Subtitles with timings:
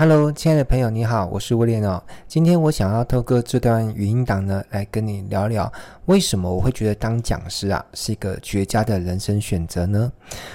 [0.00, 2.02] Hello，亲爱的朋友，你好，我是威廉哦。
[2.26, 5.70] 今天我想要透过这段语音档呢，来跟你聊聊，
[6.06, 10.10] 为什么我会觉得当讲师啊是一个绝佳的人生选择呢？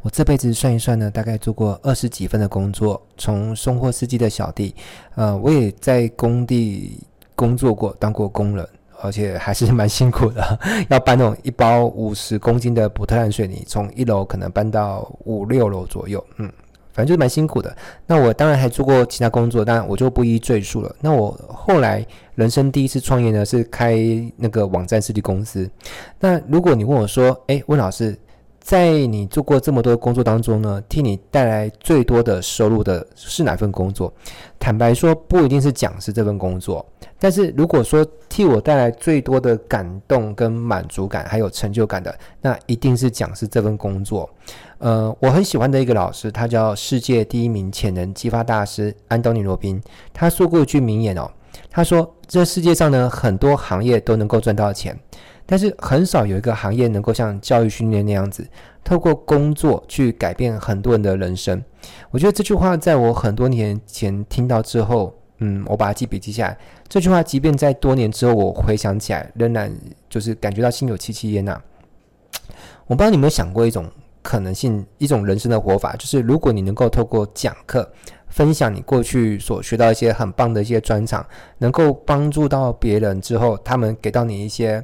[0.00, 4.74] 我这辈子算一算呢，大概做过二十几份的工作，从送货司机的小弟，
[5.16, 6.98] 呃，我也在工地
[7.34, 8.66] 工作过，当过工人，
[9.02, 10.58] 而且还是蛮辛苦的，
[10.88, 16.50] 要搬那种一包五十公斤的宝特兰水泥，从一楼可能搬到五六楼左右，嗯。
[16.96, 17.76] 反正就是蛮辛苦的。
[18.06, 20.96] 那我当然还做过其他工作，但我就不一一赘述了。
[21.02, 22.04] 那我后来
[22.36, 23.98] 人生第一次创业呢，是开
[24.36, 25.70] 那个网站设计公司。
[26.18, 28.18] 那如果你问我说，诶，温老师，
[28.66, 34.12] 在你做过这么多工作当中呢，替你带来最多的收入的是哪份工作？
[34.58, 36.84] 坦白说，不一定是讲师这份工作。
[37.16, 44.28] 但是如果说替我带来最多的感动跟满足感，还有成就感的，那一定是讲师这份工作。
[44.78, 49.80] 呃，我很喜欢的一个老师，他叫世界第一名潜能激发大师安东尼罗宾。
[50.12, 51.30] 他说过一句名言哦，
[51.70, 54.98] 他说：“这世界上呢，很多行业都能够赚到钱，
[55.46, 58.46] 但是很少有一个行业能够像教育训练那样子，
[58.84, 61.62] 透过工作去改变很多人的人生。”
[62.10, 66.58] 我觉得这句话在我很多年前听到之后，嗯，我把它记笔记下来。
[66.88, 69.72] 这句话即便在多年之后，我回想起来，仍然
[70.10, 71.60] 就是感觉到心有戚戚焉呐。
[72.86, 73.86] 我不知道你有没有想过一种。
[74.22, 77.88] 可能性，一种人生的活法，就是如果你能够透过讲课
[78.26, 81.24] 分享你过去所学到一些很棒的一些专长，
[81.58, 84.82] 能够帮助到别人之后，他们给到你一些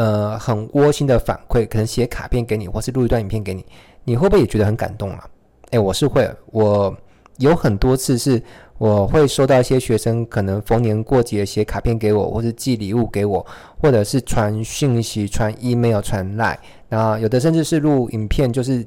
[0.00, 3.62] 呃很窝心的反馈，可能写卡片给你，或是录一段影片给你，
[4.04, 5.28] 你会不会也觉得很感动啊？
[5.72, 6.96] 诶，我是会，我
[7.36, 8.42] 有很多次是
[8.78, 13.44] 我会收到一些学生可能逢年过节写卡片给我，或是寄礼物给我，
[13.78, 16.56] 或者是传讯息、传 email、传 line。
[16.88, 18.86] 啊，有的甚至是录影片，就是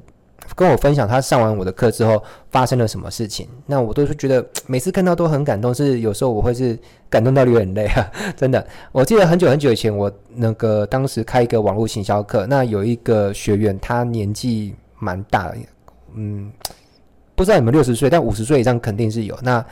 [0.54, 3.48] 跟我分享他上完我的课之后发生了什么事情。
[3.66, 6.78] 那我都是觉得 每次看到都很感动，是有时候我会是
[7.08, 8.66] 感动到流眼泪啊， 真的。
[8.92, 15.56] 我记得很久很久以前，我那个当时开一个网络行销课，那有一个学员，他年纪蛮大的，
[16.14, 16.52] 嗯，
[17.34, 19.38] 不知道你们六十岁，但五十岁以上肯定是有。
[19.42, 19.64] 那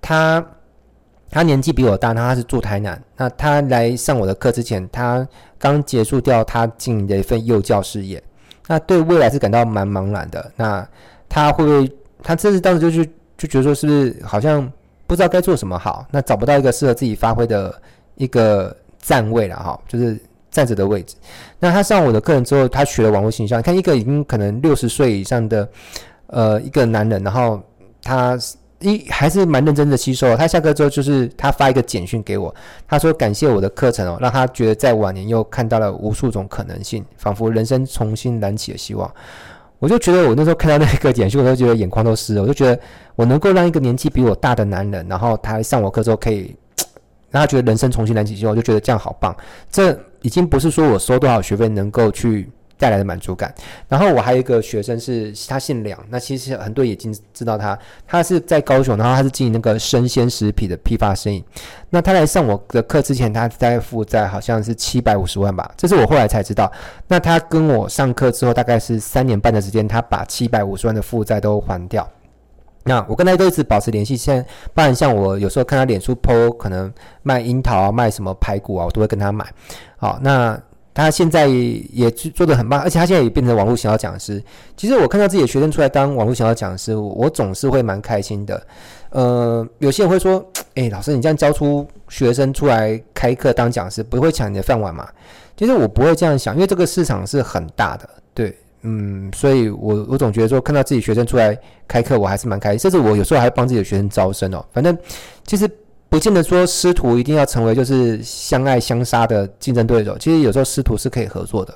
[0.00, 0.44] 他。
[1.28, 3.02] 他年纪比我大，那他是住台南。
[3.16, 5.26] 那他来上我的课之前，他
[5.58, 8.22] 刚结束掉他经营的一份幼教事业，
[8.66, 10.52] 那对未来是感到蛮茫然的。
[10.56, 10.86] 那
[11.28, 11.92] 他会不会？
[12.22, 14.70] 他这是当时就去就觉得说，是不是好像
[15.06, 16.06] 不知道该做什么好？
[16.10, 17.74] 那找不到一个适合自己发挥的
[18.16, 20.18] 一个站位了哈，就是
[20.50, 21.16] 站着的位置。
[21.58, 23.62] 那他上我的课程之后，他学了网络形象。
[23.62, 25.68] 看一个已经可能六十岁以上的
[26.26, 27.60] 呃一个男人，然后
[28.02, 28.38] 他。
[28.80, 30.36] 一还是蛮认真的吸收。
[30.36, 32.54] 他下课之后，就是他发一个简讯给我，
[32.86, 39.10] 他说感谢我的课程哦，让他觉得在晚年又看到了无数种可能性，仿佛人生重新燃起了希望。
[39.78, 42.42] 我就觉得我那时候看到那个简讯，我都觉得眼眶都湿了。
[42.42, 42.78] 我就觉得
[43.14, 46.54] 我能够让一个年纪比我大的男人，然后他上我课之后可以
[47.30, 49.34] 让他觉得人生重新燃起希望，我就觉得这样好棒。
[49.70, 52.50] 这已经不是说我收多少学费能够去。
[52.78, 53.54] 带来的满足感。
[53.88, 61.44] 然后我还有一个学生是，他姓梁，那其实很多已经知道他，他是在高雄，然后他是经营那个生鲜食品的批发生意。
[61.90, 66.70] 那他来上我的课之前，他在负债好像是七百五十万吧，这是我后来才知道。
[67.08, 72.06] 那他跟我上课之后，大概是三年半的时间，他把七百五十万的负债都还掉。
[72.84, 79.46] 那我跟他都一直保持联系，现在不然像我有时候看他脸书 po，可能卖樱桃啊，卖什么排骨啊，我都会跟他买。
[79.96, 80.60] 好，那。
[80.96, 84.42] 他现在也做得很棒，而且他现在也变成网络行销讲师。
[84.78, 88.66] 其实我看到自己的学生出来当网络行销讲师，我总是会蛮开心的。
[89.10, 90.42] 呃，有些人会说
[90.76, 95.06] ：“诶，老师，你这样教出学生出来开课当讲师，不会抢你的饭碗吗？”
[95.54, 98.08] 其实我不会这样想，因为这个市场是很大的。
[98.32, 101.54] 对，嗯，所以我我总觉得说，看到自己学生出来
[101.86, 102.78] 开课，我还是蛮开心。
[102.78, 104.64] 甚至我有时候还帮自己的学生招生哦。
[104.72, 104.96] 反正
[105.44, 105.70] 其实。
[106.08, 111.74] 不见得说师徒一定要成为就是相爱相杀的竞争对手，其实有时候师徒是可以合作的。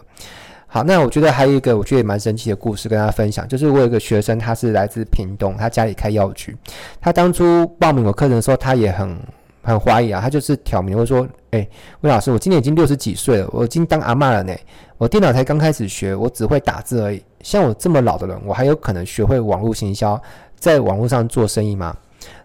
[0.73, 6.57] 好，那我觉得还有一个我觉得也蛮神奇的故事跟大家分享，就是我有一个学生，他是来自屏东，他家里开药局，
[7.01, 9.19] 他当初报名我课程的时候，他也很
[9.63, 11.67] 很怀疑啊，他就是挑明会说，哎，
[12.03, 14.55] 魏老师，我今年已经六十几岁了，我已经当阿嬷了呢，
[14.97, 20.23] 我电脑才刚开始学，我只会打字而已，像我这么老的人，我还有可能学会网络行销，
[20.57, 21.97] 在网络上做生意吗？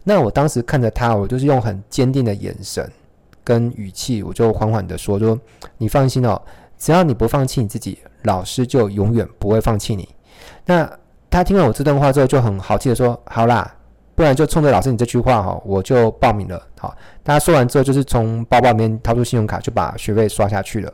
[0.08, 2.88] 那我当时看着他，我就是用很坚定的眼神
[3.44, 5.38] 跟语气，我就缓缓地说：“说
[5.80, 6.40] 你放心哦，
[6.78, 10.08] 只要你不放弃你自己，老师就永远不会放弃你。”
[10.66, 10.88] 那
[11.30, 13.76] 他听完我这段话之后，就很好气地说：“好啦，
[14.14, 20.94] 不然就冲着老师你这句话哈，我就报名了。”好，他说完之后，就是从包包里面掏出信用卡，就把学费刷下去了。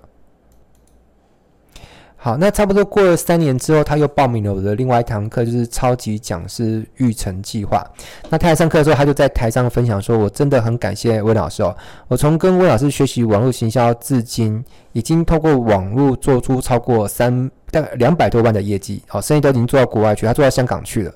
[2.23, 7.83] 好，那差不多过了三年之后，他又报名了我的另外一堂课，就是超级讲师育成计划。
[8.29, 11.75] 那他来上课的时候，他就在台上分享说：“我真的很感谢魏老师哦，
[12.07, 21.11] 我从跟魏老师学习网络行销至今，已经透过网络做出超过三大概两百多万的业绩，好，生意都已经做到国外去，他做到香港去了。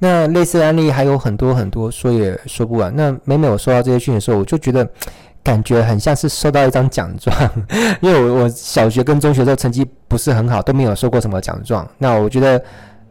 [0.00, 2.92] 那类似的案例还有很多很多，说也说不完。
[2.96, 4.84] 那每每我收到这些讯的时候，我就觉得。”
[5.42, 7.34] 感觉很像是收到一张奖状，
[8.02, 11.88] 因为我我小学跟中学的时候成绩不是很好，都没有收过什么奖状。
[11.96, 12.62] 那我觉得，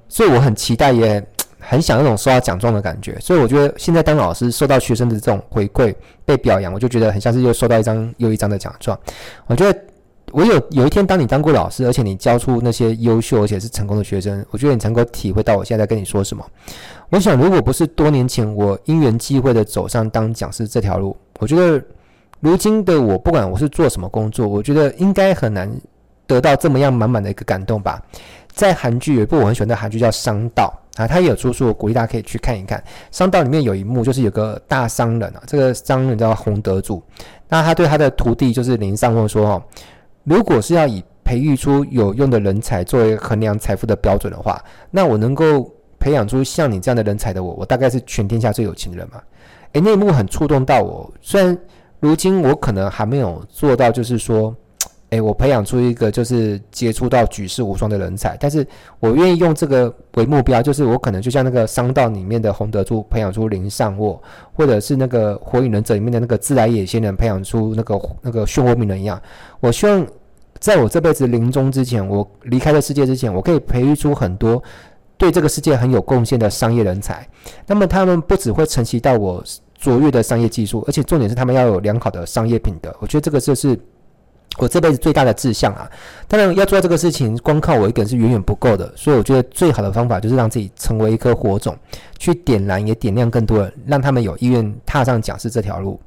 [0.07, 1.21] 所以我很期待，也
[1.57, 3.18] 很想那种收到奖状的感觉。
[3.19, 5.91] 所以我觉得现在当老师，收到学生的这种回馈、
[6.24, 8.97] 被表扬，我就觉得很像是又收到一张又一张的奖状。
[9.47, 9.80] 我觉得，
[10.31, 16.45] 我有有一天当你当过老师，而且你教出那些优秀而且是成功的学生，我觉得你才能够体会到我现在在跟你说什么。
[17.09, 21.83] 我想，如果不是多年前我因缘际会的走上当讲师这条路，我觉得。
[22.41, 25.69] 如今的我，不管我是做什么工作，我觉得应该很难
[26.25, 28.01] 得到这么样满满的一个感动吧。
[28.53, 30.73] 在韩剧有一部我很喜欢的韩剧叫《商道》
[31.03, 32.79] 啊，他也有出书，我鼓励大家可以去看一看。
[33.11, 37.03] 《商道》里面有一幕就是有个大商人啊，这个商人叫洪德柱，
[37.49, 39.63] 那他对他的徒弟就是林尚问说：“哦，
[40.29, 45.67] 如果是要以培育出有用的人才作为衡量财富的标准的话，那我能够
[45.99, 49.19] 培养出像你这样的人才的我，我大概是全天下最有钱的人嘛？”
[49.73, 51.57] 诶，那幕很触动到我，虽然。
[52.01, 54.55] 如今我可能还没有做到，就是说，
[55.09, 58.65] 诶，我培养出一个就是接触到举世无双的人才，但是
[59.01, 64.23] 我愿意用这个为目标，就是我可能就像那个商道里面的洪德柱培养出林尚沃，
[64.53, 69.21] 或者是那个火影忍者里面的那个自来也仙人培养出那个那个漩涡鸣人一样。
[69.59, 70.07] 我希望
[70.59, 74.61] 在我这辈子临终之前，我离开这世界之前，我可以培育出很多
[75.17, 77.27] 对这个世界很有贡献的商业人才。
[77.65, 79.44] 那么他们不只会承袭到我。
[79.81, 82.94] 卓越的商业技术，而且重点是他们要有良好的商业品德。
[83.00, 83.79] 我觉得这个就是
[84.57, 85.89] 我这辈子最大的志向啊！
[86.27, 88.91] 当然，要做这个事情，光靠我一个人是远远不够的。
[88.97, 91.73] 所以，我觉得最好的方法就是让自己成为一颗火种，
[92.17, 95.97] 去点燃也点亮更多人，让他们有意愿踏上讲师这条路。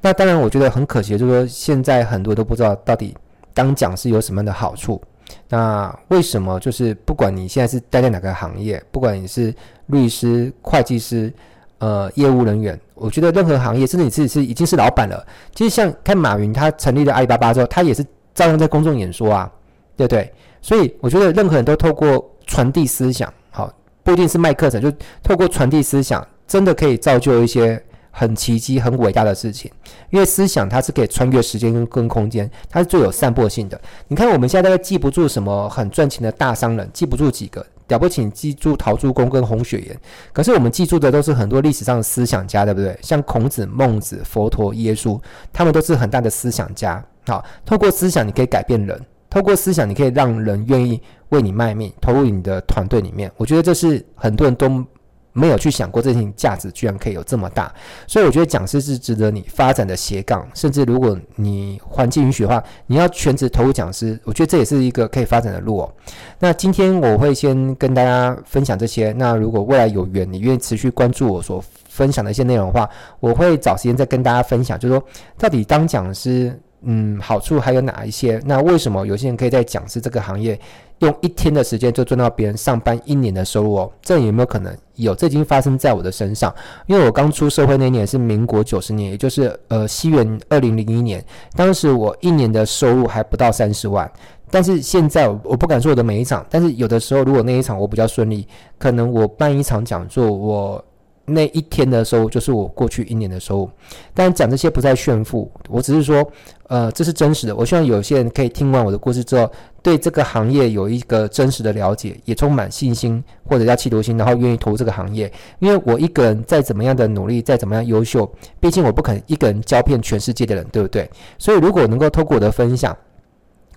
[0.00, 3.14] 那当然，我觉得很可惜就是说，现在很多都不知道到底
[3.62, 5.00] 当讲师有什么样的好处。
[5.48, 9.54] 那为什么就是不管你现在是待在哪个行业，不管你是
[9.86, 11.32] 律师、会计师。
[11.80, 18.04] 呃，业务人员，我觉得任何行业，甚至你自己是已经是老板了，其实像看马云，他成立了阿里巴巴之后，他也是
[18.34, 19.50] 照样在公众演说啊，
[19.96, 20.30] 对不对？
[20.60, 23.72] 所以我觉得任何人都透过传递思想，好，
[24.04, 24.92] 不一定是卖课程，就
[25.22, 29.70] 透过传递思想，真的可以造就一些很奇迹、很伟大的事情。
[30.10, 33.80] 因为思想它是可以穿越时间跟跟空间，它是最有散播性的。
[34.08, 37.64] 你看我们现在大概记不住什么很赚钱的大商人，记不住几个。
[37.88, 40.00] 了不起，记住陶朱公跟洪雪岩，
[40.32, 42.96] 可是我们记住的都是很多历史上的思想家，对不对？
[43.02, 45.20] 像孔子、孟子、佛陀、耶稣，
[45.52, 47.04] 他们都是很大的思想家。
[47.26, 53.28] 好，透过思想你可以改变人，透过思想你可以让人愿意为你卖命，投入你的团队里面。
[53.36, 54.84] 我觉得这是很多人都。
[55.32, 57.72] 没有去想过这件价值居然可以有这么大，
[58.06, 65.92] 所以我觉得讲师是值得你发展的斜杠，甚至如果你环境允许的话，你要全职投入讲师，我觉得这也是一个可以发展的路哦。
[66.38, 72.88] 那今天我会先跟大家分享这些，那如果未来有缘，你愿意持续关注我所分享的一些内容的话，
[73.20, 75.04] 我会找时间再跟大家分享，就是说
[75.38, 78.40] 到底当讲师，嗯，好处还有哪一些？
[78.44, 80.58] 那为什么有些人可以在讲师这个行业？
[81.00, 84.76] 用一天的时间就赚到别人上班一年的收入哦，这有没有可能？
[84.96, 86.54] 有，这已经发生在我的身上。
[86.86, 91.24] 因为我刚出社会那年是民国九十年，也就是呃西元二零零一年，
[91.56, 94.10] 当时我一年的收入还不到三十万。
[94.50, 98.46] 但是现在我不敢说我的每一场，但是有的时候如果那一场我比较顺利，
[98.78, 100.84] 可能我办一场讲座，我。
[101.32, 103.70] 那一天的收入就是我过去一年的收入，
[104.12, 106.28] 但讲这些不再炫富，我只是说，
[106.68, 107.54] 呃，这是真实的。
[107.54, 109.50] 我希望有些人可以听完我的故事之后，
[109.82, 115.32] 对这个行业有一个真实的了解，也充满信心或者叫企图心，然后愿意投入这个行业。
[115.58, 121.08] 因为我一个人再怎么样的努力，再怎么样优秀，毕竟我不肯一个人教遍全世界的人，对不对？
[121.38, 122.96] 所以如果能够透过我的分享，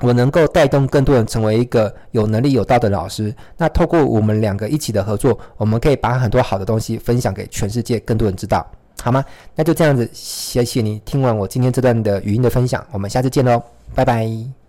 [0.03, 3.33] 我能够带动更多人成为一个有能力、有道德的老师。
[3.55, 8.67] 那透过我们两个一起的合作，我们可以把很多好的东西分享给全世界更多人知道，
[9.01, 9.23] 好吗？
[9.55, 13.63] 那就这样子，谢谢你听完我今天这段的语音的分享，我们下次见喽，
[13.95, 14.62] 拜拜。